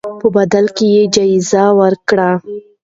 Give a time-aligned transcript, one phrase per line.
[0.19, 2.33] په بدل کې یې جایزه ورکړئ.